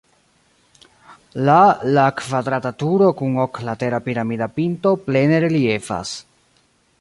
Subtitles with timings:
[1.49, 1.57] La
[1.97, 6.17] la kvadrata turo kun oklatera piramida pinto plene reliefas.